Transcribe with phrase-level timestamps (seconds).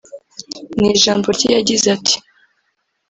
[0.77, 2.15] mu ijambo rye yagize ati